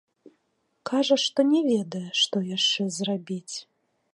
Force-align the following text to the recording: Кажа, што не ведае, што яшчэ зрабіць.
Кажа, 0.89 1.17
што 1.25 1.45
не 1.51 1.61
ведае, 1.71 2.03
што 2.23 2.35
яшчэ 2.57 2.89
зрабіць. 2.97 3.55